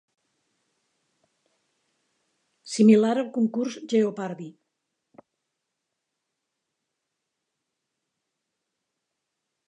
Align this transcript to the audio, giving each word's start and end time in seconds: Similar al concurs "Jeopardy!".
Similar 2.75 3.11
al 3.23 3.27
concurs 3.35 3.75
"Jeopardy!". 3.93 4.49